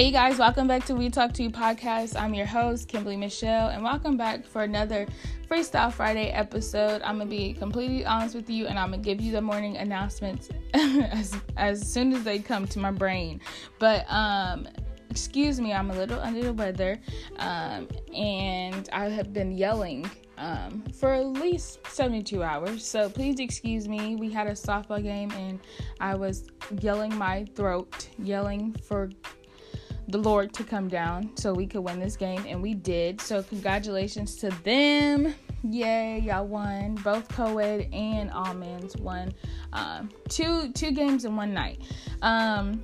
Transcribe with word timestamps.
Hey, 0.00 0.06
you 0.06 0.12
guys, 0.12 0.38
welcome 0.38 0.66
back 0.66 0.86
to 0.86 0.94
We 0.94 1.10
Talk 1.10 1.34
to 1.34 1.42
You 1.42 1.50
podcast. 1.50 2.18
I'm 2.18 2.32
your 2.32 2.46
host, 2.46 2.88
Kimberly 2.88 3.18
Michelle, 3.18 3.68
and 3.68 3.84
welcome 3.84 4.16
back 4.16 4.46
for 4.46 4.62
another 4.62 5.06
Freestyle 5.46 5.92
Friday 5.92 6.30
episode. 6.30 7.02
I'm 7.02 7.18
gonna 7.18 7.28
be 7.28 7.52
completely 7.52 8.06
honest 8.06 8.34
with 8.34 8.48
you, 8.48 8.66
and 8.66 8.78
I'm 8.78 8.92
gonna 8.92 9.02
give 9.02 9.20
you 9.20 9.30
the 9.30 9.42
morning 9.42 9.76
announcements 9.76 10.48
as 10.72 11.36
as 11.58 11.86
soon 11.86 12.14
as 12.14 12.24
they 12.24 12.38
come 12.38 12.66
to 12.68 12.78
my 12.78 12.90
brain. 12.90 13.42
But 13.78 14.10
um, 14.10 14.66
excuse 15.10 15.60
me, 15.60 15.74
I'm 15.74 15.90
a 15.90 15.94
little 15.94 16.18
under 16.18 16.44
the 16.44 16.54
weather, 16.54 16.98
um, 17.36 17.86
and 18.16 18.88
I 18.94 19.10
have 19.10 19.34
been 19.34 19.52
yelling 19.52 20.10
um, 20.38 20.82
for 20.94 21.12
at 21.12 21.26
least 21.26 21.86
72 21.88 22.42
hours. 22.42 22.86
So 22.86 23.10
please 23.10 23.38
excuse 23.38 23.86
me. 23.86 24.16
We 24.16 24.30
had 24.30 24.46
a 24.46 24.52
softball 24.52 25.02
game, 25.02 25.30
and 25.32 25.60
I 26.00 26.14
was 26.14 26.46
yelling 26.80 27.14
my 27.18 27.44
throat, 27.54 28.08
yelling 28.18 28.74
for 28.82 29.10
the 30.10 30.18
Lord 30.18 30.52
to 30.54 30.64
come 30.64 30.88
down 30.88 31.36
so 31.36 31.52
we 31.52 31.66
could 31.66 31.80
win 31.80 32.00
this 32.00 32.16
game, 32.16 32.44
and 32.46 32.60
we 32.60 32.74
did. 32.74 33.20
So, 33.20 33.42
congratulations 33.42 34.36
to 34.36 34.50
them. 34.64 35.34
Yay, 35.62 36.20
y'all 36.20 36.46
won. 36.46 36.94
Both 36.96 37.28
co-ed 37.28 37.88
and 37.92 38.30
all 38.30 38.54
men's 38.54 38.96
won 38.96 39.34
um, 39.72 40.10
two 40.28 40.72
two 40.72 40.90
games 40.90 41.24
in 41.24 41.36
one 41.36 41.52
night. 41.52 41.82
Um, 42.22 42.82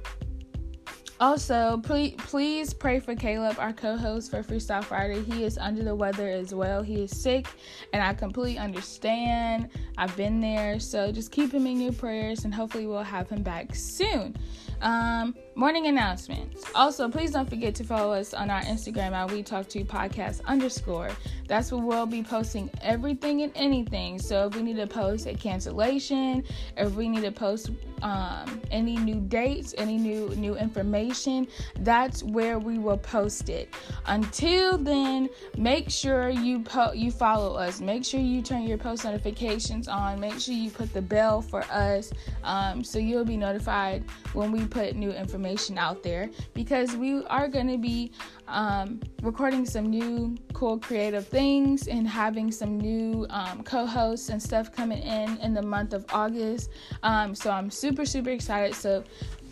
also, 1.19 1.81
please, 1.83 2.15
please 2.19 2.75
pray 2.75 3.01
for 3.01 3.15
Caleb, 3.15 3.59
our 3.59 3.73
co 3.73 3.97
host 3.97 4.31
for 4.31 4.43
Freestyle 4.43 4.85
Friday. 4.85 5.23
He 5.23 5.45
is 5.45 5.57
under 5.57 5.83
the 5.83 5.95
weather 5.95 6.29
as 6.29 6.55
well. 6.55 6.83
He 6.83 7.03
is 7.03 7.11
sick, 7.11 7.47
and 7.95 8.03
I 8.03 8.13
completely 8.13 8.59
understand. 8.59 9.71
I've 9.97 10.15
been 10.15 10.41
there. 10.41 10.79
So 10.79 11.11
just 11.11 11.33
keep 11.33 11.53
him 11.53 11.67
in 11.67 11.81
your 11.81 11.95
prayers, 11.95 12.45
and 12.45 12.55
hopefully, 12.55 12.87
we'll 12.87 13.03
have 13.03 13.31
him 13.31 13.43
back 13.43 13.75
soon. 13.75 14.37
Um, 14.83 15.35
morning 15.57 15.87
announcements. 15.87 16.63
Also, 16.75 17.09
please 17.09 17.31
don't 17.31 17.49
forget 17.49 17.75
to 17.75 17.83
follow 17.83 18.13
us 18.13 18.35
on 18.35 18.51
our 18.51 18.61
Instagram 18.65 19.13
at 19.13 19.33
We 19.33 19.43
Talk 19.43 19.67
to 19.69 19.83
Podcast 19.87 20.45
underscore. 20.45 21.09
That's 21.49 21.73
where 21.73 21.83
we'll 21.83 22.05
be 22.05 22.23
posting 22.23 22.69
everything 22.83 23.41
and 23.41 23.51
anything. 23.55 24.19
So 24.19 24.49
if 24.49 24.55
we 24.55 24.63
need 24.63 24.77
to 24.77 24.87
post 24.87 25.27
a 25.27 25.33
cancellation, 25.33 26.45
if 26.77 26.93
we 26.93 27.09
need 27.09 27.23
to 27.23 27.33
post 27.33 27.71
um, 28.03 28.61
any 28.71 28.97
new 28.97 29.21
dates, 29.21 29.75
any 29.79 29.97
new 29.97 30.29
new 30.37 30.57
information, 30.57 31.49
that's 31.81 32.23
where 32.23 32.59
we 32.59 32.77
will 32.77 32.99
post 32.99 33.49
it. 33.49 33.73
Until 34.07 34.77
then, 34.77 35.31
make 35.57 35.89
sure 35.89 36.29
you 36.29 36.61
po- 36.61 36.93
you 36.93 37.11
follow 37.11 37.55
us. 37.55 37.81
Make 37.81 38.05
sure 38.05 38.21
you 38.21 38.43
turn 38.43 38.65
your 38.65 38.77
post 38.77 39.05
notifications 39.05 39.89
on. 39.89 40.21
Make 40.21 40.39
sure 40.39 40.53
you 40.53 40.71
put 40.71 40.93
the 40.93 41.01
bell 41.01 41.41
for 41.41 41.63
us, 41.71 42.13
um, 42.45 42.85
so 42.85 42.99
you'll 42.99 43.25
be 43.25 43.39
notified 43.39 44.05
when 44.35 44.53
we 44.53 44.67
put 44.67 44.95
new 44.95 45.13
information 45.13 45.46
out 45.77 46.03
there. 46.03 46.31
Because 46.55 46.97
we 46.97 47.25
are 47.27 47.49
going 47.49 47.69
to 47.69 47.79
be 47.79 48.13
um, 48.49 49.01
recording 49.23 49.65
some 49.65 49.87
new 49.91 50.37
cool 50.53 50.79
creative 50.79 51.27
things 51.27 51.89
and 51.89 52.09
having 52.09 52.51
some 52.51 52.79
new 52.79 53.27
um, 53.31 53.63
co-hosts 53.63 54.29
and 54.29 54.43
stuff 54.43 54.73
coming 54.73 55.03
in 55.03 55.37
in 55.39 55.55
the 55.55 55.63
month 55.63 55.93
of 55.93 56.05
August. 56.13 56.71
Um, 57.03 57.35
so 57.35 57.51
I'm 57.51 57.71
super 57.71 58.05
super 58.05 58.31
excited. 58.31 58.75
So 58.75 59.05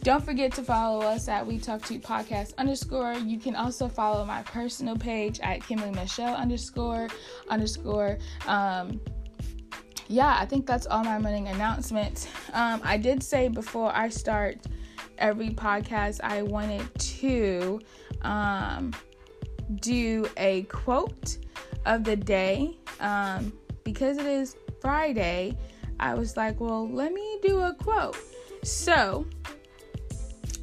don't 0.03 0.23
forget 0.23 0.53
to 0.53 0.63
follow 0.63 1.01
us 1.01 1.29
at 1.29 1.47
We 1.47 1.59
Talk 1.59 1.83
to 1.87 1.99
Podcast 1.99 2.55
underscore. 2.59 3.15
You 3.15 3.39
can 3.39 3.57
also 3.57 3.89
follow 3.89 4.25
my 4.27 4.43
personal 4.43 4.97
page 4.97 5.41
at 5.41 5.67
Kimberly 5.67 5.93
Michelle 5.93 6.35
underscore 6.35 7.09
underscore. 7.49 8.19
Um, 8.47 9.01
yeah, 10.09 10.37
I 10.39 10.45
think 10.45 10.67
that's 10.67 10.87
all 10.87 11.03
my 11.03 11.19
morning 11.19 11.49
announcements. 11.49 12.29
Um, 12.53 12.83
I 12.85 12.99
did 12.99 13.23
say 13.23 13.49
before 13.49 13.97
I 13.97 14.11
start 14.11 14.59
every 15.19 15.51
podcast, 15.51 16.21
I 16.23 16.43
wanted 16.43 16.87
to 16.99 17.81
um, 18.23 18.93
do 19.81 20.29
a 20.37 20.63
quote 20.63 21.39
of 21.87 22.05
the 22.05 22.17
day. 22.17 22.77
Um, 23.01 23.53
because 23.85 24.19
it 24.19 24.27
is 24.27 24.57
Friday, 24.81 25.57
I 26.01 26.15
was 26.15 26.37
like, 26.37 26.61
well, 26.61 26.89
let 26.89 27.13
me 27.13 27.39
do 27.43 27.61
a 27.61 27.75
quote. 27.75 28.17
So, 28.63 29.27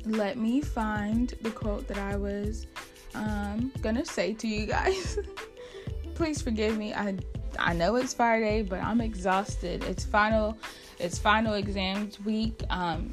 let 0.06 0.38
me 0.38 0.62
find 0.62 1.34
the 1.42 1.52
quote 1.52 1.88
that 1.88 1.98
I 1.98 2.16
was 2.16 2.66
um, 3.14 3.72
gonna 3.82 4.06
say 4.06 4.34
to 4.34 4.48
you 4.48 4.66
guys. 4.66 5.20
Please 6.16 6.42
forgive 6.42 6.78
me. 6.78 6.94
I 6.94 7.16
I 7.60 7.74
know 7.74 7.96
it's 7.96 8.14
Friday, 8.14 8.64
but 8.64 8.82
I'm 8.82 9.02
exhausted. 9.02 9.84
It's 9.84 10.04
final 10.04 10.58
it's 11.02 11.18
final 11.18 11.56
exams 11.56 12.20
week. 12.22 12.62
Um, 12.70 13.12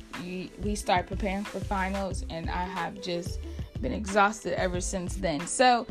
we, 0.63 0.75
start 0.75 1.07
preparing 1.07 1.45
for 1.45 1.59
finals, 1.61 2.25
and 2.31 2.51
I 2.51 2.65
have 2.65 3.01
just 3.01 3.41
been 3.81 3.93
exhausted 3.93 4.53
ever 4.59 4.81
since 4.81 5.17
then. 5.17 5.47
So, 5.47 5.87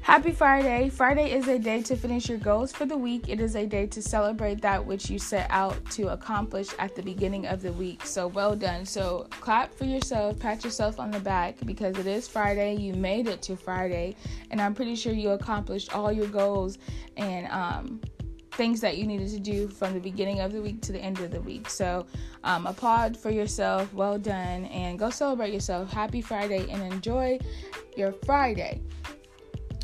happy 0.00 0.32
Friday. 0.32 0.88
Friday 0.88 1.30
is 1.30 1.46
a 1.46 1.58
day 1.58 1.82
to 1.82 1.96
finish 1.96 2.28
your 2.28 2.38
goals 2.38 2.72
for 2.72 2.86
the 2.86 2.96
week. 2.96 3.28
It 3.28 3.40
is 3.40 3.54
a 3.56 3.66
day 3.66 3.86
to 3.88 4.00
celebrate 4.00 4.62
that 4.62 4.84
which 4.84 5.10
you 5.10 5.18
set 5.18 5.46
out 5.50 5.78
to 5.92 6.08
accomplish 6.08 6.68
at 6.78 6.96
the 6.96 7.02
beginning 7.02 7.46
of 7.46 7.60
the 7.60 7.72
week. 7.72 8.06
So, 8.06 8.26
well 8.26 8.56
done. 8.56 8.86
So, 8.86 9.26
clap 9.30 9.74
for 9.74 9.84
yourself, 9.84 10.38
pat 10.38 10.64
yourself 10.64 10.98
on 10.98 11.10
the 11.10 11.20
back 11.20 11.56
because 11.66 11.98
it 11.98 12.06
is 12.06 12.26
Friday. 12.26 12.74
You 12.76 12.94
made 12.94 13.28
it 13.28 13.42
to 13.42 13.56
Friday, 13.56 14.16
and 14.50 14.60
I'm 14.60 14.74
pretty 14.74 14.96
sure 14.96 15.12
you 15.12 15.30
accomplished 15.30 15.94
all 15.94 16.10
your 16.10 16.28
goals 16.28 16.78
and, 17.16 17.46
um, 17.48 18.00
things 18.58 18.80
that 18.80 18.98
you 18.98 19.06
needed 19.06 19.30
to 19.30 19.38
do 19.38 19.68
from 19.68 19.94
the 19.94 20.00
beginning 20.00 20.40
of 20.40 20.52
the 20.52 20.60
week 20.60 20.82
to 20.82 20.92
the 20.92 20.98
end 20.98 21.20
of 21.20 21.30
the 21.30 21.40
week. 21.40 21.70
So, 21.70 22.04
um, 22.42 22.66
applaud 22.66 23.16
for 23.16 23.30
yourself. 23.30 23.94
Well 23.94 24.18
done. 24.18 24.64
And 24.66 24.98
go 24.98 25.10
celebrate 25.10 25.54
yourself. 25.54 25.90
Happy 25.92 26.20
Friday 26.20 26.68
and 26.68 26.92
enjoy 26.92 27.38
your 27.96 28.12
Friday. 28.12 28.82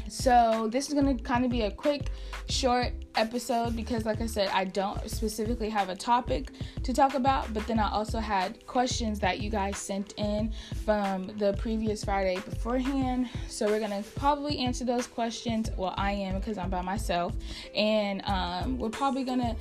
So, 0.08 0.68
this 0.70 0.88
is 0.88 0.94
going 0.94 1.16
to 1.16 1.22
kind 1.22 1.44
of 1.44 1.50
be 1.50 1.62
a 1.62 1.70
quick, 1.70 2.10
short 2.48 2.92
episode 3.16 3.74
because, 3.74 4.04
like 4.04 4.20
I 4.20 4.26
said, 4.26 4.48
I 4.52 4.64
don't 4.64 5.08
specifically 5.10 5.70
have 5.70 5.88
a 5.88 5.96
topic 5.96 6.50
to 6.82 6.92
talk 6.92 7.14
about, 7.14 7.52
but 7.54 7.66
then 7.66 7.78
I 7.78 7.90
also 7.90 8.18
had 8.18 8.66
questions 8.66 9.18
that 9.20 9.40
you 9.40 9.50
guys 9.50 9.78
sent 9.78 10.12
in 10.18 10.52
from 10.84 11.32
the 11.38 11.54
previous 11.54 12.04
Friday 12.04 12.36
beforehand. 12.36 13.30
So, 13.48 13.66
we're 13.66 13.80
going 13.80 14.02
to 14.02 14.08
probably 14.10 14.58
answer 14.58 14.84
those 14.84 15.06
questions. 15.06 15.70
Well, 15.76 15.94
I 15.96 16.12
am 16.12 16.38
because 16.38 16.58
I'm 16.58 16.70
by 16.70 16.82
myself, 16.82 17.32
and 17.74 18.22
um, 18.26 18.78
we're 18.78 18.90
probably 18.90 19.24
going 19.24 19.40
to 19.40 19.56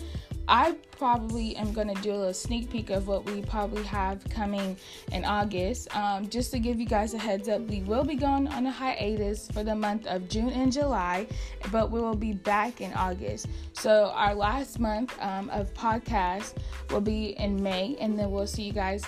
I 0.48 0.76
probably 0.98 1.56
am 1.56 1.72
going 1.72 1.94
to 1.94 2.02
do 2.02 2.12
a 2.12 2.18
little 2.18 2.34
sneak 2.34 2.70
peek 2.70 2.90
of 2.90 3.08
what 3.08 3.26
we 3.26 3.42
probably 3.42 3.84
have 3.84 4.24
coming 4.30 4.76
in 5.12 5.24
August. 5.24 5.96
Um, 5.96 6.30
just 6.30 6.52
to 6.52 6.59
give 6.59 6.80
you 6.80 6.86
guys 6.86 7.14
a 7.14 7.18
heads 7.18 7.48
up, 7.48 7.62
we 7.62 7.81
will 7.81 8.04
be 8.04 8.16
going 8.16 8.48
on 8.48 8.66
a 8.66 8.72
hiatus 8.72 9.50
for 9.50 9.64
the 9.64 9.76
month 9.76 10.06
of 10.08 10.28
June 10.28 10.50
and 10.50 10.72
July, 10.72 11.28
but 11.72 11.92
we 11.92 12.02
will 12.02 12.16
be 12.16 12.34
back 12.34 12.82
in 12.82 12.94
August. 12.94 13.48
So, 13.74 14.12
our 14.14 14.36
last 14.36 14.80
month 14.80 15.16
um, 15.22 15.50
of 15.50 15.74
podcast 15.74 16.56
will 16.90 17.02
be 17.02 17.38
in 17.40 17.62
May, 17.62 17.96
and 18.00 18.20
then 18.20 18.30
we'll 18.32 18.48
see 18.48 18.64
you 18.64 18.74
guys 18.74 19.03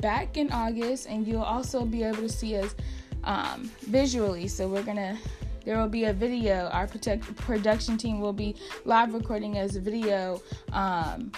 back 0.00 0.36
in 0.36 0.50
August, 0.50 1.06
and 1.08 1.26
you'll 1.26 1.42
also 1.42 1.84
be 1.84 2.02
able 2.02 2.22
to 2.22 2.28
see 2.28 2.56
us 2.56 2.74
um, 3.24 3.70
visually. 3.82 4.48
So, 4.48 4.66
we're 4.66 4.82
going 4.82 4.96
to 4.96 5.16
there 5.70 5.78
will 5.78 5.86
be 5.86 6.06
a 6.06 6.12
video. 6.12 6.68
Our 6.72 6.88
protect, 6.88 7.36
production 7.36 7.96
team 7.96 8.18
will 8.18 8.32
be 8.32 8.56
live 8.84 9.14
recording 9.14 9.56
as 9.56 9.76
a 9.76 9.80
video 9.80 10.42
um, 10.72 11.30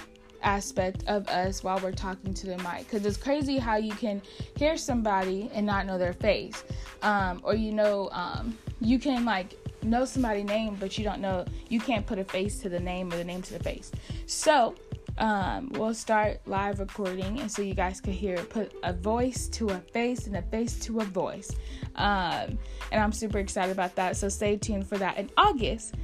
aspect 0.43 1.04
of 1.06 1.28
us 1.28 1.62
while 1.62 1.78
we're 1.81 1.93
talking 1.93 2.32
to 2.32 2.47
the 2.47 2.56
mic. 2.56 2.88
Because 2.88 3.04
it's 3.04 3.19
crazy 3.19 3.59
how 3.59 3.76
you 3.76 3.93
can 3.93 4.22
hear 4.56 4.78
somebody 4.78 5.50
and 5.53 5.66
not 5.66 5.84
know 5.84 5.98
their 5.98 6.15
face. 6.15 6.65
Um, 7.03 7.43
or 7.44 7.54
you 7.54 7.72
know, 7.72 8.09
um, 8.12 8.56
you 8.81 8.98
can 8.98 9.26
like 9.26 9.53
know 9.82 10.06
somebody's 10.06 10.47
name, 10.47 10.78
but 10.81 10.97
you 10.97 11.04
don't 11.04 11.20
know, 11.20 11.44
you 11.69 11.78
can't 11.78 12.06
put 12.06 12.19
a 12.19 12.25
face 12.25 12.59
to 12.60 12.70
the 12.70 12.81
name 12.81 13.12
or 13.12 13.19
the 13.19 13.25
name 13.25 13.43
to 13.43 13.53
the 13.53 13.62
face. 13.62 13.93
So, 14.25 14.75
um, 15.19 15.71
we'll 15.73 15.95
start 15.95 16.41
live 16.47 16.81
recording, 16.81 17.41
and 17.41 17.50
so 17.50 17.62
you 17.62 17.75
guys 17.75 18.00
can 18.00 18.12
hear 18.12 18.37
put 18.37 18.73
a 18.82 18.93
voice 18.93 19.49
to 19.49 19.69
a 19.69 19.79
face 19.79 20.26
and 20.26 20.37
a 20.37 20.43
face 20.43 20.79
to 20.81 21.00
a 21.00 21.05
voice. 21.05 21.50
Um, 21.97 22.59
and 22.91 23.03
I'm 23.03 23.12
super 23.12 23.38
excited 23.38 23.73
about 23.73 23.94
that. 23.97 24.17
So 24.17 24.29
stay 24.29 24.56
tuned 24.56 24.88
for 24.88 24.99
that 24.99 25.19
in 25.19 25.31
August. 25.37 25.94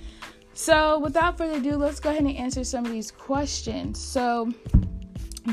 So 0.52 0.98
without 0.98 1.38
further 1.38 1.58
ado, 1.58 1.76
let's 1.76 2.00
go 2.00 2.10
ahead 2.10 2.22
and 2.22 2.36
answer 2.36 2.64
some 2.64 2.84
of 2.84 2.92
these 2.92 3.10
questions. 3.10 4.00
So 4.00 4.50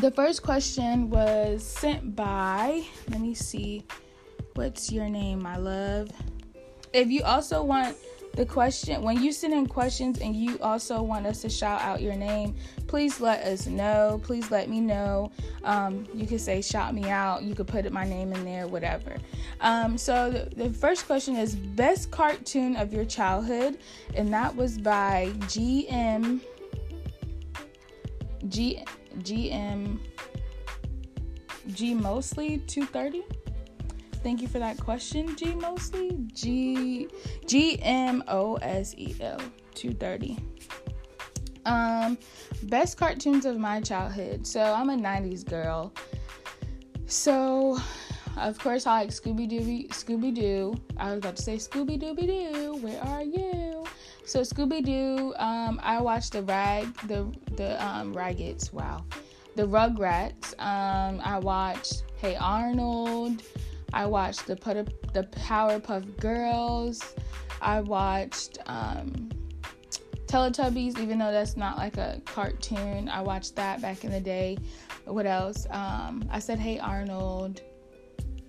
the 0.02 0.12
first 0.12 0.44
question 0.44 1.10
was 1.10 1.64
sent 1.64 2.16
by, 2.16 2.84
let 3.10 3.22
me 3.22 3.34
see, 3.34 3.86
what's 4.56 4.92
your 4.92 5.08
name, 5.08 5.42
my 5.42 5.58
love? 5.58 6.10
If 6.92 7.10
you 7.10 7.24
also 7.24 7.64
want 7.64 7.96
the 8.36 8.46
question 8.46 9.02
when 9.02 9.22
you 9.22 9.32
send 9.32 9.54
in 9.54 9.66
questions 9.66 10.20
and 10.20 10.36
you 10.36 10.60
also 10.60 11.02
want 11.02 11.26
us 11.26 11.42
to 11.42 11.50
shout 11.50 11.82
out 11.82 12.02
your 12.02 12.16
name 12.16 12.56
please 12.88 13.20
let 13.20 13.44
us 13.44 13.68
know. 13.68 14.22
Please 14.24 14.52
let 14.52 14.70
me 14.70 14.80
know. 14.80 15.32
Um, 15.64 16.08
you 16.14 16.26
can 16.26 16.40
say 16.40 16.62
shout 16.62 16.94
me 16.94 17.10
out. 17.10 17.44
You 17.44 17.54
could 17.56 17.68
put 17.68 17.92
my 17.92 18.08
name 18.08 18.32
in 18.32 18.46
there 18.46 18.68
whatever. 18.68 19.18
Um, 19.62 19.98
so 19.98 20.32
the, 20.32 20.56
the, 20.56 20.74
first 20.74 21.06
question 21.06 21.36
is 21.36 21.56
best 21.56 22.12
cartoon 22.12 22.76
of 22.76 22.94
your 22.94 23.06
childhood 23.06 23.80
and 24.14 24.34
that 24.34 24.56
was 24.56 24.78
by 24.78 25.32
gm 25.42 26.42
g 28.50 28.84
gm 29.20 29.98
g 31.68 31.94
mostly 31.94 32.60
230 32.60 33.24
Thank 34.26 34.42
you 34.42 34.48
for 34.48 34.58
that 34.58 34.80
question, 34.80 35.36
G 35.36 35.54
Mostly. 35.54 36.18
G 36.34 37.08
G 37.46 37.78
M 37.84 38.24
O 38.28 38.56
S 38.56 38.96
E 38.98 39.16
L 39.22 39.38
230. 39.76 40.40
Um, 41.68 42.18
best 42.64 42.98
cartoons 42.98 43.46
of 43.46 43.60
my 43.60 43.82
childhood. 43.82 44.48
So 44.48 44.64
I'm 44.64 44.90
a 44.90 44.96
90s 44.96 45.48
girl. 45.48 45.94
So 47.06 47.78
of 48.36 48.58
course 48.58 48.88
I 48.88 49.02
like 49.02 49.10
Scooby 49.12 49.48
Doo 49.48 49.88
Scooby 49.90 50.34
Doo. 50.34 50.74
I 50.98 51.12
was 51.12 51.20
about 51.20 51.36
to 51.36 51.44
say 51.44 51.58
Scooby 51.58 52.02
Dooby 52.02 52.26
Doo, 52.26 52.78
where 52.78 53.00
are 53.04 53.22
you? 53.22 53.86
So 54.26 54.42
Scooby 54.42 54.84
Doo, 54.84 55.36
um, 55.38 55.80
I 55.84 56.02
watched 56.02 56.32
the 56.34 56.42
rag 56.42 56.92
the 57.08 57.32
the 57.58 57.86
um 57.86 58.12
Raggets, 58.12 58.74
wow. 58.74 59.06
The 59.56 59.68
Rugrats. 59.68 60.60
Um, 60.60 61.22
I 61.24 61.38
watched 61.38 62.06
Hey 62.18 62.36
Arnold. 62.36 63.44
I 63.96 64.06
watched 64.06 64.46
the 64.46 64.58
Put 64.58 65.14
the 65.14 65.24
Powerpuff 65.24 66.20
Girls. 66.20 67.16
I 67.62 67.80
watched 67.80 68.60
um 68.68 69.30
Teletubbies, 70.28 71.00
even 71.00 71.18
though 71.18 71.32
that's 71.32 71.56
not 71.56 71.78
like 71.78 71.98
a 71.98 72.22
cartoon. 72.26 73.08
I 73.08 73.22
watched 73.22 73.56
that 73.56 73.82
back 73.82 74.04
in 74.04 74.12
the 74.12 74.20
day. 74.20 74.58
What 75.06 75.26
else? 75.26 75.66
Um, 75.70 76.28
I 76.30 76.40
said, 76.40 76.60
Hey 76.60 76.78
Arnold. 76.78 77.62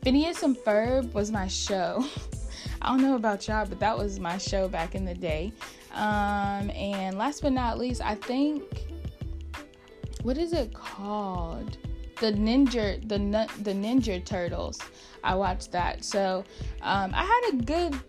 Phineas 0.03 0.43
and 0.43 0.57
Ferb 0.57 1.13
was 1.15 1.31
my 1.31 1.47
show. 1.47 2.05
I 2.83 2.89
don't 2.89 3.03
know 3.03 3.15
about 3.15 3.47
y'all, 3.47 3.67
but 3.67 3.79
that 3.81 3.97
was 3.97 4.19
my 4.19 4.39
show 4.39 4.69
back 4.69 4.95
in 4.95 5.05
the 5.05 5.15
day. 5.15 5.53
Um, 5.95 6.71
and 6.71 7.17
last 7.19 7.43
but 7.43 7.53
not 7.53 7.79
least, 7.79 8.01
I 8.03 8.17
think 8.17 8.63
what 10.23 10.39
is 10.39 10.53
it 10.53 10.75
called? 10.75 11.79
The 12.21 12.33
Ninja, 12.33 13.01
the 13.09 13.19
the 13.63 13.73
Ninja 13.73 14.25
Turtles. 14.25 14.81
I 15.23 15.35
watched 15.35 15.73
that, 15.73 16.05
so 16.05 16.45
um, 16.83 17.13
I 17.15 17.25
had 17.25 17.55
a 17.55 17.57
good 17.65 18.01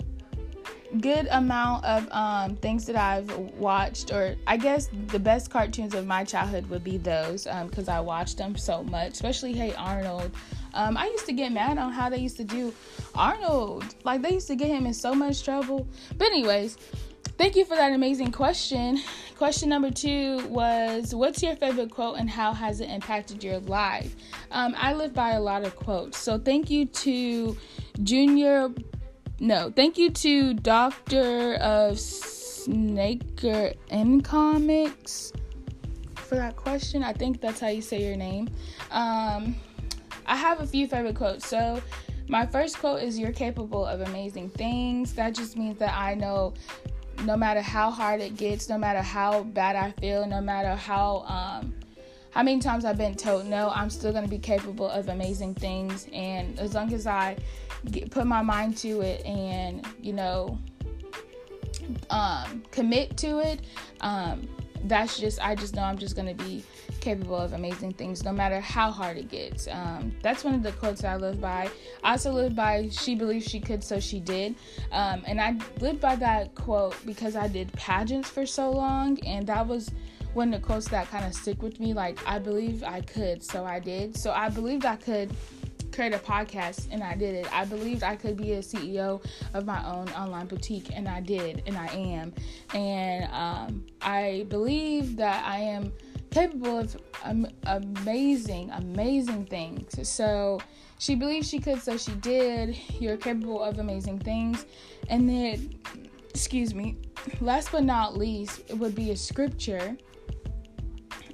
good 1.01 1.27
amount 1.31 1.83
of 1.83 2.07
um, 2.11 2.55
things 2.57 2.85
that 2.85 2.95
I've 2.95 3.29
watched, 3.57 4.11
or 4.11 4.35
I 4.47 4.55
guess 4.57 4.89
the 5.07 5.19
best 5.19 5.51
cartoons 5.51 5.93
of 5.93 6.05
my 6.05 6.23
childhood 6.23 6.67
would 6.69 6.83
be 6.83 6.97
those 6.97 7.43
because 7.43 7.89
um, 7.89 7.95
I 7.95 7.99
watched 7.99 8.37
them 8.37 8.55
so 8.55 8.83
much, 8.83 9.13
especially 9.13 9.53
Hey 9.53 9.73
Arnold. 9.75 10.31
Um, 10.73 10.95
I 10.95 11.07
used 11.07 11.25
to 11.25 11.33
get 11.33 11.51
mad 11.51 11.77
on 11.77 11.91
how 11.91 12.09
they 12.09 12.19
used 12.19 12.37
to 12.37 12.43
do 12.43 12.73
Arnold. 13.15 13.83
Like 14.03 14.21
they 14.21 14.33
used 14.33 14.47
to 14.47 14.55
get 14.55 14.67
him 14.67 14.85
in 14.85 14.93
so 14.93 15.13
much 15.13 15.43
trouble. 15.43 15.87
But, 16.17 16.27
anyways, 16.27 16.77
thank 17.37 17.55
you 17.55 17.65
for 17.65 17.75
that 17.75 17.91
amazing 17.93 18.31
question. 18.31 19.01
Question 19.37 19.69
number 19.69 19.91
two 19.91 20.45
was 20.47 21.13
What's 21.13 21.43
your 21.43 21.55
favorite 21.55 21.91
quote 21.91 22.17
and 22.17 22.29
how 22.29 22.53
has 22.53 22.81
it 22.81 22.89
impacted 22.89 23.43
your 23.43 23.59
life? 23.59 24.15
Um, 24.51 24.73
I 24.77 24.93
live 24.93 25.13
by 25.13 25.31
a 25.31 25.39
lot 25.39 25.63
of 25.63 25.75
quotes. 25.75 26.17
So, 26.17 26.39
thank 26.39 26.69
you 26.69 26.85
to 26.85 27.57
Junior 28.03 28.69
no, 29.39 29.71
thank 29.75 29.99
you 29.99 30.09
to 30.09 30.55
Doctor 30.55 31.55
of 31.55 31.99
Snaker 31.99 33.73
in 33.89 34.21
Comics 34.21 35.31
for 36.15 36.35
that 36.35 36.55
question. 36.55 37.03
I 37.03 37.13
think 37.13 37.39
that's 37.39 37.59
how 37.59 37.67
you 37.67 37.83
say 37.83 38.01
your 38.01 38.17
name. 38.17 38.49
Um, 38.89 39.55
I 40.25 40.35
have 40.35 40.59
a 40.59 40.65
few 40.65 40.87
favorite 40.87 41.15
quotes. 41.15 41.47
So, 41.47 41.81
my 42.27 42.47
first 42.47 42.79
quote 42.79 43.03
is 43.03 43.19
You're 43.19 43.31
capable 43.31 43.85
of 43.85 44.01
amazing 44.01 44.49
things. 44.49 45.13
That 45.13 45.35
just 45.35 45.55
means 45.55 45.77
that 45.77 45.95
I 45.95 46.15
know 46.15 46.55
no 47.23 47.35
matter 47.35 47.61
how 47.61 47.89
hard 47.89 48.21
it 48.21 48.37
gets, 48.37 48.69
no 48.69 48.77
matter 48.77 49.01
how 49.01 49.43
bad 49.43 49.75
I 49.75 49.91
feel, 49.99 50.25
no 50.25 50.41
matter 50.41 50.75
how 50.75 51.23
um, 51.27 51.73
how 52.31 52.43
many 52.43 52.59
times 52.59 52.85
I've 52.85 52.97
been 52.97 53.15
told 53.15 53.47
no, 53.47 53.69
I'm 53.69 53.89
still 53.89 54.11
going 54.11 54.23
to 54.23 54.29
be 54.29 54.37
capable 54.37 54.87
of 54.87 55.09
amazing 55.09 55.55
things. 55.55 56.07
And 56.13 56.59
as 56.59 56.73
long 56.75 56.93
as 56.93 57.07
I 57.07 57.37
get, 57.91 58.11
put 58.11 58.27
my 58.27 58.41
mind 58.41 58.77
to 58.77 59.01
it 59.01 59.25
and 59.25 59.85
you 60.01 60.13
know 60.13 60.59
um, 62.09 62.63
commit 62.71 63.17
to 63.17 63.39
it 63.39 63.61
um, 64.01 64.47
that's 64.85 65.19
just 65.19 65.43
i 65.43 65.55
just 65.55 65.75
know 65.75 65.81
i'm 65.83 65.97
just 65.97 66.15
to 66.15 66.33
be 66.43 66.63
capable 66.99 67.35
of 67.35 67.53
amazing 67.53 67.93
things 67.93 68.23
no 68.23 68.31
matter 68.33 68.59
how 68.59 68.91
hard 68.91 69.17
it 69.17 69.29
gets. 69.29 69.67
Um, 69.67 70.11
that's 70.21 70.43
one 70.43 70.53
of 70.53 70.63
the 70.63 70.71
quotes 70.73 71.03
i 71.03 71.15
live 71.15 71.39
by. 71.39 71.69
I 72.03 72.11
also 72.11 72.31
live 72.31 72.55
by 72.55 72.89
she 72.89 73.15
believed 73.15 73.47
she 73.47 73.59
could 73.59 73.83
so 73.83 73.99
she 73.99 74.19
did. 74.19 74.55
Um, 74.91 75.23
and 75.25 75.39
i 75.39 75.55
lived 75.79 76.01
by 76.01 76.15
that 76.17 76.55
quote 76.55 76.95
because 77.05 77.35
i 77.35 77.47
did 77.47 77.71
pageants 77.73 78.29
for 78.29 78.45
so 78.45 78.69
long 78.69 79.19
and 79.21 79.47
that 79.47 79.65
was 79.65 79.91
one 80.33 80.53
of 80.53 80.61
the 80.61 80.65
quotes 80.65 80.87
that 80.89 81.09
kind 81.09 81.25
of 81.25 81.33
stick 81.33 81.61
with 81.61 81.79
me 81.79 81.93
like 81.93 82.19
i 82.27 82.37
believe 82.37 82.83
i 82.83 83.01
could 83.01 83.43
so 83.43 83.63
i 83.65 83.79
did. 83.79 84.15
So 84.17 84.31
i 84.31 84.49
believed 84.49 84.85
i 84.85 84.95
could 84.95 85.31
create 85.97 86.13
a 86.13 86.19
podcast 86.19 86.89
and 86.91 87.03
I 87.03 87.15
did 87.15 87.33
it. 87.33 87.51
I 87.51 87.65
believed 87.65 88.03
I 88.03 88.15
could 88.15 88.37
be 88.37 88.53
a 88.53 88.59
CEO 88.59 89.19
of 89.55 89.65
my 89.65 89.83
own 89.83 90.07
online 90.09 90.45
boutique 90.45 90.91
and 90.93 91.07
I 91.07 91.21
did 91.21 91.63
and 91.65 91.75
I 91.75 91.87
am. 91.87 92.33
And 92.75 93.23
um, 93.33 93.83
I 93.99 94.45
believe 94.47 95.15
that 95.15 95.43
I 95.43 95.57
am 95.57 95.91
capable 96.29 96.77
of 96.77 96.97
um, 97.23 97.47
amazing, 97.65 98.69
amazing 98.69 99.45
things. 99.45 100.07
So 100.07 100.59
she 100.99 101.15
believed 101.15 101.47
she 101.47 101.57
could, 101.57 101.81
so 101.81 101.97
she 101.97 102.11
did. 102.11 102.77
You're 102.99 103.17
capable 103.17 103.63
of 103.63 103.79
amazing 103.79 104.19
things. 104.19 104.67
And 105.09 105.27
then, 105.27 105.73
excuse 106.29 106.75
me, 106.75 106.97
last 107.41 107.71
but 107.71 107.83
not 107.83 108.15
least, 108.15 108.61
it 108.67 108.77
would 108.77 108.93
be 108.93 109.09
a 109.09 109.17
scripture 109.17 109.97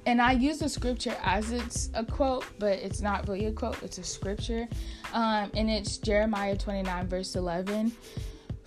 and 0.06 0.20
I 0.20 0.32
use 0.32 0.58
the 0.58 0.68
scripture 0.68 1.16
as 1.22 1.50
it's 1.52 1.90
a 1.94 2.04
quote, 2.04 2.44
but 2.58 2.78
it's 2.78 3.00
not 3.00 3.28
really 3.28 3.46
a 3.46 3.52
quote, 3.52 3.82
it's 3.82 3.98
a 3.98 4.04
scripture. 4.04 4.68
Um, 5.12 5.50
and 5.54 5.70
it's 5.70 5.98
Jeremiah 5.98 6.56
29, 6.56 7.08
verse 7.08 7.36
11. 7.36 7.92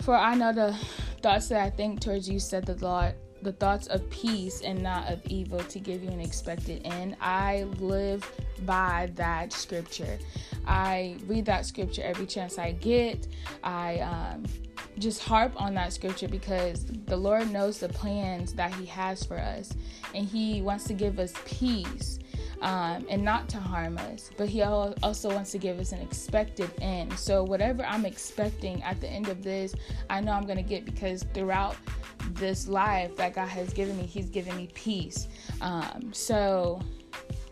For 0.02 0.16
I 0.16 0.34
know 0.34 0.52
the 0.52 0.76
thoughts 1.22 1.48
that 1.48 1.60
I 1.60 1.70
think 1.70 2.00
towards 2.00 2.28
you, 2.28 2.38
said 2.38 2.66
the 2.66 2.74
Lord, 2.76 3.14
the 3.42 3.52
thoughts 3.52 3.86
of 3.88 4.08
peace 4.10 4.62
and 4.62 4.82
not 4.82 5.10
of 5.12 5.24
evil 5.26 5.60
to 5.60 5.78
give 5.78 6.02
you 6.02 6.10
an 6.10 6.20
expected 6.20 6.82
end. 6.84 7.16
I 7.20 7.64
live 7.78 8.30
by 8.64 9.10
that 9.14 9.52
scripture. 9.52 10.18
I 10.66 11.16
read 11.26 11.46
that 11.46 11.66
scripture 11.66 12.02
every 12.02 12.26
chance 12.26 12.58
I 12.58 12.72
get. 12.72 13.28
I 13.62 13.98
um, 14.00 14.44
just 14.98 15.22
harp 15.22 15.52
on 15.60 15.74
that 15.74 15.92
scripture 15.92 16.28
because 16.28 16.84
the 16.84 17.16
Lord 17.16 17.50
knows 17.50 17.78
the 17.78 17.88
plans 17.88 18.52
that 18.54 18.74
He 18.74 18.86
has 18.86 19.24
for 19.24 19.38
us, 19.38 19.72
and 20.14 20.26
He 20.26 20.62
wants 20.62 20.84
to 20.84 20.94
give 20.94 21.18
us 21.18 21.32
peace 21.44 22.18
um, 22.60 23.06
and 23.08 23.22
not 23.22 23.48
to 23.50 23.58
harm 23.58 23.98
us, 23.98 24.30
but 24.36 24.48
He 24.48 24.62
also 24.62 25.30
wants 25.30 25.52
to 25.52 25.58
give 25.58 25.78
us 25.78 25.92
an 25.92 26.00
expected 26.00 26.70
end. 26.80 27.16
So, 27.18 27.44
whatever 27.44 27.84
I'm 27.84 28.04
expecting 28.04 28.82
at 28.82 29.00
the 29.00 29.08
end 29.08 29.28
of 29.28 29.42
this, 29.42 29.74
I 30.10 30.20
know 30.20 30.32
I'm 30.32 30.44
going 30.44 30.56
to 30.56 30.62
get 30.62 30.84
because 30.84 31.24
throughout 31.34 31.76
this 32.32 32.68
life 32.68 33.14
that 33.16 33.34
God 33.34 33.48
has 33.48 33.72
given 33.72 33.96
me, 33.96 34.04
He's 34.04 34.28
given 34.28 34.56
me 34.56 34.68
peace. 34.74 35.28
Um, 35.60 36.12
so, 36.12 36.80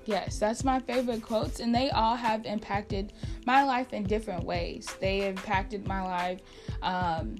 Yes, 0.06 0.38
that's 0.38 0.62
my 0.62 0.78
favorite 0.78 1.20
quotes, 1.20 1.58
and 1.58 1.74
they 1.74 1.90
all 1.90 2.14
have 2.14 2.46
impacted 2.46 3.12
my 3.44 3.64
life 3.64 3.92
in 3.92 4.04
different 4.04 4.44
ways. 4.44 4.86
They 5.00 5.26
impacted 5.26 5.86
my 5.88 6.00
life 6.00 6.40
um, 6.82 7.36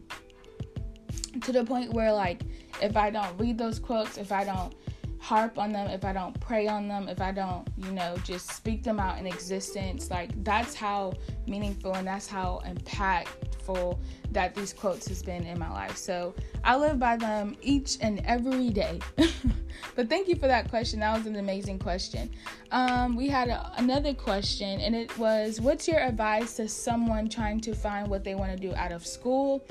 to 1.43 1.53
the 1.53 1.65
point 1.65 1.93
where, 1.93 2.13
like, 2.13 2.43
if 2.81 2.97
I 2.97 3.11
don't 3.11 3.39
read 3.39 3.59
those 3.59 3.79
quotes, 3.79 4.19
if 4.19 4.33
I 4.33 4.45
don't 4.45 4.75
harp 5.19 5.59
on 5.59 5.73
them, 5.73 5.89
if 5.89 6.05
I 6.05 6.13
don't 6.13 6.39
pray 6.41 6.69
on 6.69 6.89
them, 6.89 7.09
if 7.09 7.21
I 7.21 7.33
don't, 7.33 7.67
you 7.77 7.93
know, 7.93 8.17
just 8.25 8.51
speak 8.51 8.83
them 8.83 9.01
out 9.01 9.19
in 9.19 9.27
existence, 9.27 10.11
like, 10.11 10.31
that's 10.45 10.75
how 10.75 11.15
meaningful 11.47 11.95
and 11.95 12.07
that's 12.07 12.27
how 12.27 12.63
impactful 12.67 13.99
that 14.33 14.55
these 14.55 14.73
quotes 14.73 15.09
has 15.09 15.23
been 15.23 15.45
in 15.47 15.59
my 15.59 15.71
life. 15.71 15.97
So 15.97 16.35
I 16.65 16.77
live 16.77 16.99
by 16.99 17.17
them 17.17 17.57
each 17.63 17.99
and 18.01 18.21
every 18.27 18.71
day. 18.71 19.01
but 19.95 20.09
thank 20.09 20.29
you 20.29 20.37
for 20.37 20.47
that 20.47 20.69
question. 20.69 21.01
That 21.01 21.17
was 21.17 21.27
an 21.27 21.37
amazing 21.37 21.79
question. 21.79 22.31
Um, 22.71 23.17
we 23.17 23.29
had 23.29 23.49
a, 23.49 23.73
another 23.79 24.15
question, 24.15 24.81
and 24.81 24.95
it 24.95 25.17
was, 25.19 25.61
"What's 25.61 25.89
your 25.89 26.01
advice 26.01 26.57
to 26.57 26.69
someone 26.69 27.29
trying 27.29 27.61
to 27.63 27.75
find 27.75 28.09
what 28.09 28.25
they 28.25 28.35
want 28.35 28.53
to 28.53 28.59
do 28.59 28.75
out 28.75 28.93
of 28.93 29.07
school?" 29.07 29.67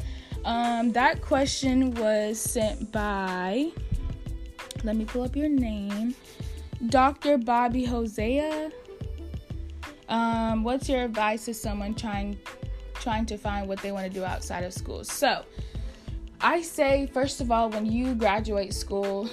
Um, 0.45 0.91
that 0.93 1.21
question 1.21 1.93
was 1.95 2.39
sent 2.39 2.91
by. 2.91 3.71
Let 4.85 4.95
me 4.95 5.05
pull 5.05 5.23
up 5.23 5.35
your 5.35 5.49
name, 5.49 6.15
Dr. 6.87 7.37
Bobby 7.37 7.83
Hosea. 7.83 8.71
Um, 10.07 10.63
what's 10.63 10.87
your 10.87 11.03
advice 11.03 11.45
to 11.45 11.53
someone 11.55 11.95
trying 11.95 12.37
trying 13.05 13.25
to 13.27 13.37
find 13.37 13.67
what 13.67 13.79
they 13.81 13.91
want 13.91 14.05
to 14.05 14.11
do 14.11 14.23
outside 14.23 14.63
of 14.63 14.73
school. 14.73 15.03
So, 15.03 15.43
I 16.41 16.61
say, 16.61 17.07
first 17.13 17.41
of 17.41 17.51
all, 17.51 17.69
when 17.69 17.85
you 17.85 18.15
graduate 18.15 18.73
school, 18.73 19.29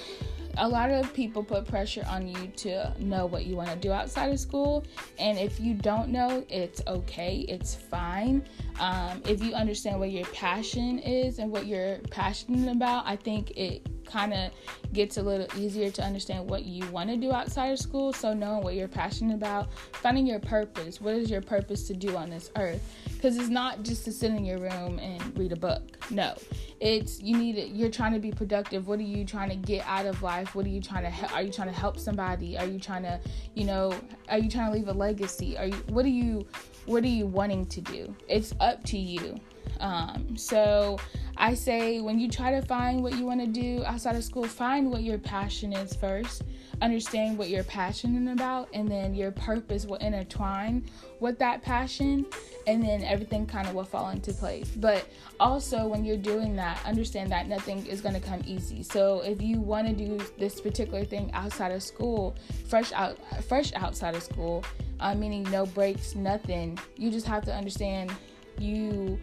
a 0.57 0.67
lot 0.67 0.91
of 0.91 1.11
people 1.13 1.43
put 1.43 1.65
pressure 1.65 2.05
on 2.07 2.27
you 2.27 2.47
to 2.57 2.93
know 2.99 3.25
what 3.25 3.45
you 3.45 3.55
want 3.55 3.69
to 3.69 3.75
do 3.75 3.91
outside 3.91 4.31
of 4.31 4.39
school. 4.39 4.85
And 5.17 5.39
if 5.39 5.59
you 5.59 5.73
don't 5.73 6.09
know, 6.09 6.45
it's 6.49 6.81
okay, 6.85 7.45
it's 7.49 7.73
fine. 7.73 8.45
Um, 8.79 9.23
if 9.27 9.43
you 9.43 9.53
understand 9.53 9.99
what 9.99 10.11
your 10.11 10.25
passion 10.25 10.99
is 10.99 11.39
and 11.39 11.51
what 11.51 11.65
you're 11.65 11.97
passionate 12.11 12.71
about, 12.71 13.05
I 13.07 13.15
think 13.15 13.51
it 13.57 13.87
kind 14.05 14.33
of 14.33 14.51
gets 14.93 15.17
a 15.17 15.21
little 15.21 15.47
easier 15.59 15.89
to 15.91 16.03
understand 16.03 16.49
what 16.49 16.65
you 16.65 16.85
want 16.91 17.09
to 17.09 17.17
do 17.17 17.31
outside 17.31 17.69
of 17.69 17.79
school. 17.79 18.13
So, 18.13 18.33
knowing 18.33 18.63
what 18.63 18.75
you're 18.75 18.87
passionate 18.87 19.35
about, 19.35 19.69
finding 19.93 20.25
your 20.25 20.39
purpose. 20.39 21.01
What 21.01 21.15
is 21.15 21.29
your 21.29 21.41
purpose 21.41 21.87
to 21.87 21.93
do 21.93 22.15
on 22.15 22.29
this 22.29 22.51
earth? 22.57 22.81
Because 23.05 23.37
it's 23.37 23.49
not 23.49 23.83
just 23.83 24.05
to 24.05 24.11
sit 24.11 24.31
in 24.31 24.45
your 24.45 24.59
room 24.59 24.99
and 24.99 25.37
read 25.37 25.51
a 25.51 25.55
book. 25.55 25.81
No, 26.09 26.35
it's 26.79 27.21
you 27.21 27.37
need 27.37 27.57
it. 27.57 27.69
You're 27.69 27.89
trying 27.89 28.13
to 28.13 28.19
be 28.19 28.31
productive. 28.31 28.87
What 28.87 28.99
are 28.99 29.03
you 29.03 29.25
trying 29.25 29.49
to 29.49 29.55
get 29.55 29.85
out 29.87 30.05
of 30.05 30.21
life? 30.21 30.55
What 30.55 30.65
are 30.65 30.69
you 30.69 30.81
trying 30.81 31.11
to? 31.11 31.33
Are 31.33 31.41
you 31.41 31.51
trying 31.51 31.69
to 31.69 31.73
help 31.73 31.97
somebody? 31.97 32.57
Are 32.57 32.65
you 32.65 32.79
trying 32.79 33.03
to, 33.03 33.19
you 33.55 33.65
know, 33.65 33.93
are 34.29 34.37
you 34.37 34.49
trying 34.49 34.71
to 34.71 34.77
leave 34.77 34.87
a 34.87 34.93
legacy? 34.93 35.57
Are 35.57 35.67
you? 35.67 35.75
What 35.89 36.05
are 36.05 36.09
you? 36.09 36.45
What 36.85 37.03
are 37.03 37.07
you 37.07 37.25
wanting 37.25 37.65
to 37.67 37.81
do? 37.81 38.15
It's 38.27 38.53
up 38.59 38.83
to 38.85 38.97
you. 38.97 39.39
Um, 39.79 40.35
so 40.37 40.97
I 41.37 41.53
say 41.53 41.99
when 42.01 42.19
you 42.19 42.29
try 42.29 42.51
to 42.51 42.61
find 42.65 43.01
what 43.01 43.17
you 43.17 43.25
want 43.25 43.41
to 43.41 43.47
do 43.47 43.83
outside 43.85 44.15
of 44.15 44.23
school, 44.23 44.45
find 44.45 44.89
what 44.89 45.03
your 45.03 45.17
passion 45.17 45.73
is 45.73 45.95
first. 45.95 46.43
Understand 46.81 47.37
what 47.37 47.49
you're 47.49 47.63
passionate 47.63 48.31
about, 48.31 48.67
and 48.73 48.89
then 48.89 49.13
your 49.13 49.31
purpose 49.31 49.85
will 49.85 49.97
intertwine 49.97 50.83
with 51.19 51.39
that 51.39 51.61
passion, 51.61 52.25
and 52.67 52.83
then 52.83 53.03
everything 53.03 53.45
kind 53.45 53.67
of 53.67 53.75
will 53.75 53.83
fall 53.85 54.09
into 54.09 54.33
place. 54.33 54.69
But 54.75 55.07
also, 55.39 55.87
when 55.87 56.03
you're 56.03 56.17
doing 56.17 56.55
that, 56.57 56.79
understand 56.85 57.31
that 57.31 57.47
nothing 57.47 57.85
is 57.85 58.01
going 58.01 58.15
to 58.15 58.19
come 58.19 58.41
easy. 58.45 58.83
So, 58.83 59.21
if 59.21 59.41
you 59.41 59.61
want 59.61 59.87
to 59.87 59.93
do 59.93 60.19
this 60.37 60.59
particular 60.59 61.05
thing 61.05 61.31
outside 61.33 61.71
of 61.71 61.83
school, 61.83 62.35
fresh 62.67 62.91
out, 62.91 63.17
fresh 63.47 63.71
outside 63.73 64.15
of 64.15 64.23
school, 64.23 64.65
uh, 65.03 65.13
meaning 65.13 65.43
no 65.51 65.65
breaks, 65.65 66.15
nothing, 66.15 66.79
you 66.95 67.11
just 67.11 67.27
have 67.27 67.43
to 67.45 67.53
understand 67.53 68.11
you 68.57 69.19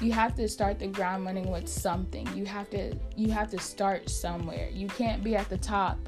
you 0.00 0.12
have 0.12 0.34
to 0.34 0.46
start 0.46 0.78
the 0.78 0.86
ground 0.86 1.24
running 1.24 1.50
with 1.50 1.68
something. 1.68 2.28
You 2.34 2.44
have 2.44 2.70
to 2.70 2.94
you 3.16 3.30
have 3.30 3.50
to 3.50 3.58
start 3.58 4.08
somewhere. 4.08 4.68
You 4.72 4.88
can't 4.88 5.24
be 5.24 5.34
at 5.36 5.48
the 5.48 5.58
top 5.58 5.98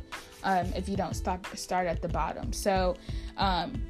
um, 0.44 0.66
if 0.76 0.88
you 0.88 0.96
don't 0.96 1.14
stop 1.14 1.46
start 1.56 1.86
at 1.86 2.00
the 2.00 2.08
bottom. 2.08 2.52
So 2.52 2.96
um, 3.36 3.82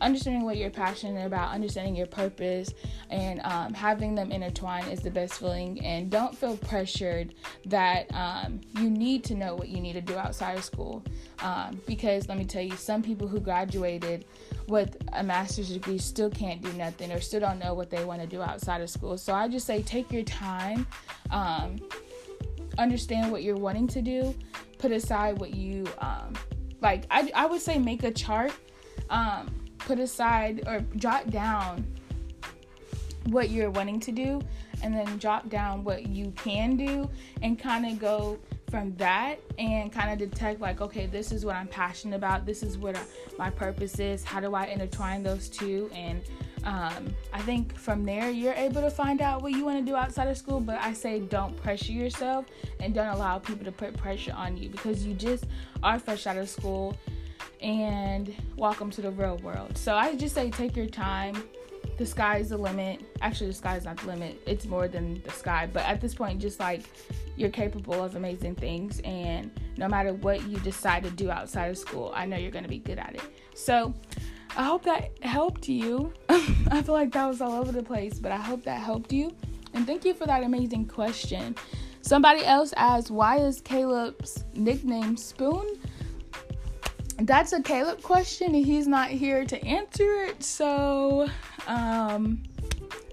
understanding 0.00 0.44
what 0.44 0.56
you're 0.56 0.70
passionate 0.70 1.26
about 1.26 1.50
understanding 1.52 1.94
your 1.94 2.06
purpose 2.06 2.72
and 3.10 3.40
um, 3.40 3.74
having 3.74 4.14
them 4.14 4.30
intertwine 4.32 4.86
is 4.88 5.00
the 5.00 5.10
best 5.10 5.34
feeling 5.34 5.84
and 5.84 6.10
don't 6.10 6.36
feel 6.36 6.56
pressured 6.56 7.34
that 7.64 8.12
um, 8.14 8.60
you 8.78 8.90
need 8.90 9.24
to 9.24 9.34
know 9.34 9.54
what 9.54 9.68
you 9.68 9.80
need 9.80 9.94
to 9.94 10.00
do 10.00 10.16
outside 10.16 10.56
of 10.56 10.64
school 10.64 11.02
um, 11.40 11.80
because 11.86 12.28
let 12.28 12.38
me 12.38 12.44
tell 12.44 12.62
you 12.62 12.76
some 12.76 13.02
people 13.02 13.26
who 13.26 13.40
graduated 13.40 14.24
with 14.68 14.96
a 15.12 15.22
master's 15.22 15.68
degree 15.68 15.98
still 15.98 16.30
can't 16.30 16.62
do 16.62 16.72
nothing 16.72 17.12
or 17.12 17.20
still 17.20 17.40
don't 17.40 17.58
know 17.58 17.74
what 17.74 17.90
they 17.90 18.04
want 18.04 18.20
to 18.20 18.26
do 18.26 18.42
outside 18.42 18.80
of 18.80 18.90
school. 18.90 19.16
So 19.16 19.32
I 19.32 19.48
just 19.48 19.66
say 19.66 19.82
take 19.82 20.12
your 20.12 20.24
time, 20.24 20.86
um, 21.30 21.76
understand 22.78 23.30
what 23.30 23.42
you're 23.42 23.56
wanting 23.56 23.86
to 23.88 24.02
do, 24.02 24.34
put 24.78 24.92
aside 24.92 25.38
what 25.38 25.54
you 25.54 25.84
um, 25.98 26.34
like. 26.80 27.04
I, 27.10 27.30
I 27.34 27.46
would 27.46 27.60
say 27.60 27.78
make 27.78 28.02
a 28.02 28.10
chart, 28.10 28.52
um, 29.10 29.54
put 29.78 29.98
aside 29.98 30.64
or 30.66 30.80
jot 30.96 31.30
down 31.30 31.84
what 33.26 33.50
you're 33.50 33.70
wanting 33.70 34.00
to 34.00 34.12
do, 34.12 34.40
and 34.82 34.94
then 34.94 35.18
jot 35.18 35.48
down 35.48 35.82
what 35.82 36.06
you 36.06 36.32
can 36.36 36.76
do, 36.76 37.08
and 37.42 37.58
kind 37.58 37.86
of 37.86 37.98
go 37.98 38.38
from 38.70 38.94
that 38.96 39.38
and 39.58 39.92
kind 39.92 40.10
of 40.10 40.18
detect 40.18 40.60
like 40.60 40.80
okay 40.80 41.06
this 41.06 41.30
is 41.30 41.44
what 41.44 41.54
i'm 41.54 41.68
passionate 41.68 42.16
about 42.16 42.44
this 42.44 42.62
is 42.62 42.76
what 42.76 42.96
I, 42.96 43.02
my 43.38 43.50
purpose 43.50 43.98
is 43.98 44.24
how 44.24 44.40
do 44.40 44.54
i 44.54 44.66
intertwine 44.66 45.22
those 45.22 45.48
two? 45.48 45.90
And 45.94 46.22
um, 46.64 47.14
i 47.32 47.40
think 47.42 47.76
from 47.78 48.04
there 48.04 48.30
you're 48.30 48.54
able 48.54 48.80
to 48.82 48.90
find 48.90 49.20
out 49.20 49.42
what 49.42 49.52
you 49.52 49.64
want 49.64 49.78
to 49.78 49.84
do 49.84 49.94
outside 49.94 50.28
of 50.28 50.36
school 50.36 50.60
but 50.60 50.80
i 50.80 50.92
say 50.92 51.20
don't 51.20 51.56
pressure 51.56 51.92
yourself 51.92 52.46
and 52.80 52.92
don't 52.92 53.08
allow 53.08 53.38
people 53.38 53.64
to 53.64 53.72
put 53.72 53.96
pressure 53.96 54.34
on 54.36 54.56
you 54.56 54.68
because 54.68 55.06
you 55.06 55.14
just 55.14 55.44
are 55.82 55.98
fresh 55.98 56.26
out 56.26 56.36
of 56.36 56.48
school 56.48 56.96
and 57.60 58.34
welcome 58.56 58.90
to 58.90 59.00
the 59.00 59.10
real 59.10 59.36
world 59.38 59.76
so 59.76 59.94
i 59.94 60.14
just 60.14 60.34
say 60.34 60.50
take 60.50 60.76
your 60.76 60.86
time 60.86 61.34
the 61.96 62.04
sky 62.04 62.38
is 62.38 62.50
the 62.50 62.58
limit. 62.58 63.02
Actually, 63.22 63.48
the 63.48 63.54
sky 63.54 63.76
is 63.76 63.84
not 63.84 63.96
the 63.96 64.06
limit. 64.06 64.42
It's 64.46 64.66
more 64.66 64.86
than 64.86 65.22
the 65.22 65.30
sky. 65.30 65.68
But 65.72 65.84
at 65.84 66.00
this 66.00 66.14
point, 66.14 66.40
just 66.40 66.60
like 66.60 66.82
you're 67.36 67.50
capable 67.50 68.02
of 68.04 68.16
amazing 68.16 68.56
things, 68.56 69.00
and 69.00 69.50
no 69.78 69.88
matter 69.88 70.12
what 70.12 70.46
you 70.46 70.58
decide 70.58 71.04
to 71.04 71.10
do 71.10 71.30
outside 71.30 71.70
of 71.70 71.78
school, 71.78 72.12
I 72.14 72.26
know 72.26 72.36
you're 72.36 72.50
going 72.50 72.64
to 72.64 72.70
be 72.70 72.78
good 72.78 72.98
at 72.98 73.14
it. 73.14 73.22
So, 73.54 73.94
I 74.56 74.64
hope 74.64 74.84
that 74.84 75.22
helped 75.22 75.68
you. 75.68 76.12
I 76.28 76.82
feel 76.82 76.94
like 76.94 77.12
that 77.12 77.26
was 77.26 77.40
all 77.40 77.60
over 77.60 77.72
the 77.72 77.82
place, 77.82 78.18
but 78.18 78.32
I 78.32 78.38
hope 78.38 78.62
that 78.64 78.80
helped 78.80 79.12
you. 79.12 79.34
And 79.72 79.86
thank 79.86 80.04
you 80.04 80.14
for 80.14 80.26
that 80.26 80.42
amazing 80.42 80.86
question. 80.86 81.54
Somebody 82.02 82.44
else 82.44 82.72
asked, 82.76 83.10
Why 83.10 83.38
is 83.38 83.60
Caleb's 83.62 84.44
nickname 84.54 85.16
Spoon? 85.16 85.78
That's 87.18 87.52
a 87.52 87.62
Caleb 87.62 88.02
question, 88.02 88.54
and 88.54 88.64
he's 88.66 88.86
not 88.86 89.08
here 89.08 89.44
to 89.46 89.64
answer 89.64 90.24
it. 90.24 90.42
So, 90.42 91.28
um, 91.66 92.42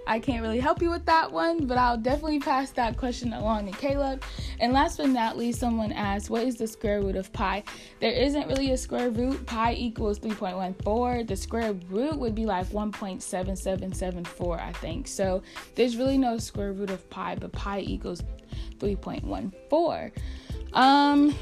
I 0.06 0.20
can't 0.20 0.42
really 0.42 0.60
help 0.60 0.82
you 0.82 0.90
with 0.90 1.06
that 1.06 1.32
one, 1.32 1.66
but 1.66 1.78
I'll 1.78 1.98
definitely 1.98 2.40
pass 2.40 2.72
that 2.72 2.98
question 2.98 3.32
along 3.32 3.72
to 3.72 3.78
Caleb. 3.78 4.24
And 4.60 4.74
last 4.74 4.98
but 4.98 5.08
not 5.08 5.38
least, 5.38 5.60
someone 5.60 5.94
asked, 5.94 6.30
What 6.30 6.44
is 6.44 6.58
the 6.58 6.68
square 6.68 7.02
root 7.02 7.16
of 7.16 7.32
pi? 7.32 7.64
There 8.02 8.12
isn't 8.12 8.48
really 8.48 8.72
a 8.72 8.78
square 8.78 9.10
root. 9.10 9.46
Pi 9.46 9.74
equals 9.74 10.20
3.14. 10.20 11.28
The 11.28 11.36
square 11.36 11.74
root 11.90 12.18
would 12.18 12.36
be 12.36 12.46
like 12.46 12.68
1.7774, 12.68 14.60
I 14.60 14.74
think. 14.74 15.08
So 15.08 15.42
there's 15.76 15.96
really 15.96 16.18
no 16.18 16.38
square 16.38 16.74
root 16.74 16.90
of 16.90 17.10
pi, 17.10 17.36
but 17.36 17.54
pi 17.54 17.80
equals 17.80 18.22
3.14. 18.80 20.12
Um, 20.74 21.36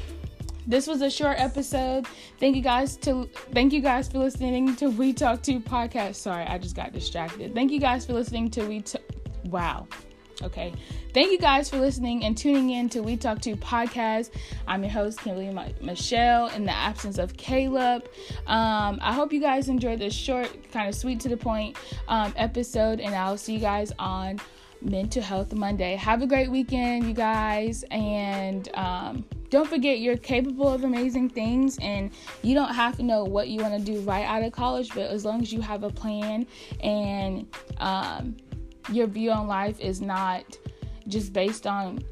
this 0.66 0.86
was 0.86 1.02
a 1.02 1.10
short 1.10 1.38
episode. 1.38 2.06
Thank 2.38 2.56
you 2.56 2.62
guys 2.62 2.96
to 2.98 3.28
thank 3.52 3.72
you 3.72 3.80
guys 3.80 4.08
for 4.08 4.18
listening 4.18 4.76
to 4.76 4.90
We 4.90 5.12
Talk 5.12 5.42
to 5.42 5.60
podcast. 5.60 6.16
Sorry, 6.16 6.44
I 6.44 6.58
just 6.58 6.76
got 6.76 6.92
distracted. 6.92 7.54
Thank 7.54 7.72
you 7.72 7.80
guys 7.80 8.06
for 8.06 8.12
listening 8.12 8.50
to 8.50 8.64
We 8.66 8.80
Talk. 8.82 9.02
Wow. 9.44 9.86
Okay. 10.42 10.72
Thank 11.12 11.30
you 11.30 11.38
guys 11.38 11.68
for 11.68 11.78
listening 11.78 12.24
and 12.24 12.36
tuning 12.36 12.70
in 12.70 12.88
to 12.90 13.02
We 13.02 13.16
Talk 13.16 13.40
to 13.42 13.54
podcast. 13.56 14.30
I'm 14.66 14.82
your 14.82 14.90
host, 14.90 15.20
Kimberly 15.20 15.56
Michelle, 15.80 16.48
in 16.48 16.64
the 16.64 16.72
absence 16.72 17.18
of 17.18 17.36
Caleb. 17.36 18.08
Um, 18.46 18.98
I 19.02 19.12
hope 19.12 19.32
you 19.32 19.40
guys 19.40 19.68
enjoyed 19.68 19.98
this 19.98 20.14
short, 20.14 20.70
kind 20.72 20.88
of 20.88 20.94
sweet 20.94 21.20
to 21.20 21.28
the 21.28 21.36
point 21.36 21.76
um, 22.08 22.32
episode, 22.36 22.98
and 23.00 23.14
I'll 23.14 23.36
see 23.36 23.54
you 23.54 23.60
guys 23.60 23.92
on 23.98 24.40
Mental 24.84 25.22
Health 25.22 25.52
Monday. 25.54 25.96
Have 25.96 26.22
a 26.22 26.26
great 26.26 26.50
weekend, 26.50 27.06
you 27.06 27.14
guys, 27.14 27.84
and 27.90 28.68
um, 28.74 29.24
don't 29.52 29.68
forget 29.68 29.98
you're 30.00 30.16
capable 30.16 30.68
of 30.68 30.82
amazing 30.82 31.28
things 31.28 31.78
and 31.82 32.10
you 32.42 32.54
don't 32.54 32.74
have 32.74 32.96
to 32.96 33.02
know 33.02 33.22
what 33.22 33.48
you 33.48 33.60
want 33.60 33.78
to 33.78 33.92
do 33.92 34.00
right 34.00 34.24
out 34.24 34.42
of 34.42 34.50
college 34.50 34.88
but 34.94 35.10
as 35.10 35.26
long 35.26 35.42
as 35.42 35.52
you 35.52 35.60
have 35.60 35.82
a 35.82 35.90
plan 35.90 36.46
and 36.82 37.46
um, 37.76 38.34
your 38.90 39.06
view 39.06 39.30
on 39.30 39.46
life 39.46 39.78
is 39.78 40.00
not 40.00 40.56
just 41.06 41.34
based 41.34 41.66
on 41.66 42.02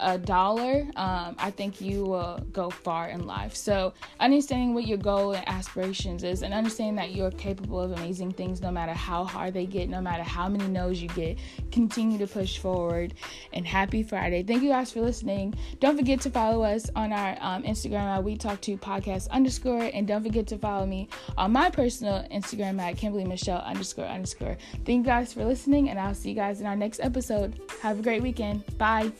a 0.00 0.18
dollar, 0.18 0.86
um, 0.96 1.36
I 1.38 1.50
think 1.50 1.80
you 1.80 2.04
will 2.04 2.40
go 2.52 2.70
far 2.70 3.08
in 3.08 3.26
life. 3.26 3.54
So, 3.54 3.92
understanding 4.18 4.74
what 4.74 4.86
your 4.86 4.98
goal 4.98 5.32
and 5.32 5.48
aspirations 5.48 6.24
is, 6.24 6.42
and 6.42 6.52
understanding 6.54 6.96
that 6.96 7.12
you're 7.12 7.30
capable 7.32 7.80
of 7.80 7.92
amazing 7.92 8.32
things 8.32 8.60
no 8.60 8.70
matter 8.70 8.92
how 8.92 9.24
hard 9.24 9.54
they 9.54 9.66
get, 9.66 9.88
no 9.88 10.00
matter 10.00 10.22
how 10.22 10.48
many 10.48 10.66
no's 10.66 11.00
you 11.00 11.08
get, 11.08 11.38
continue 11.70 12.18
to 12.18 12.26
push 12.26 12.58
forward. 12.58 13.14
And 13.52 13.66
happy 13.66 14.02
Friday. 14.02 14.42
Thank 14.42 14.62
you 14.62 14.70
guys 14.70 14.92
for 14.92 15.00
listening. 15.00 15.54
Don't 15.78 15.96
forget 15.96 16.20
to 16.22 16.30
follow 16.30 16.62
us 16.64 16.90
on 16.96 17.12
our 17.12 17.36
um, 17.40 17.62
Instagram 17.62 18.06
at 18.06 18.24
We 18.24 18.36
Talk 18.36 18.60
To 18.62 18.76
Podcast 18.76 19.28
underscore, 19.30 19.90
and 19.92 20.06
don't 20.06 20.22
forget 20.22 20.46
to 20.48 20.58
follow 20.58 20.86
me 20.86 21.08
on 21.36 21.52
my 21.52 21.70
personal 21.70 22.26
Instagram 22.32 22.80
at 22.80 22.96
Kimberly 22.96 23.24
Michelle 23.24 23.60
underscore 23.60 24.06
underscore. 24.06 24.56
Thank 24.84 25.04
you 25.06 25.12
guys 25.12 25.32
for 25.32 25.44
listening, 25.44 25.90
and 25.90 25.98
I'll 25.98 26.14
see 26.14 26.30
you 26.30 26.34
guys 26.34 26.60
in 26.60 26.66
our 26.66 26.76
next 26.76 27.00
episode. 27.00 27.60
Have 27.82 28.00
a 28.00 28.02
great 28.02 28.22
weekend. 28.22 28.64
Bye. 28.78 29.12